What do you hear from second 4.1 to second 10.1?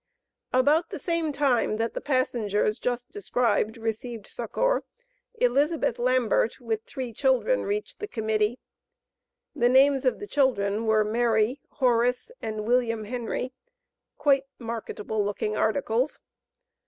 succor, Elizabeth Lambert, with three children, reached the Committee. The names